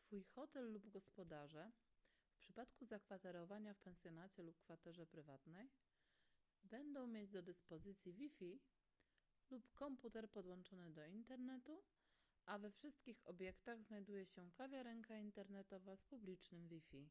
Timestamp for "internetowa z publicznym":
15.16-16.68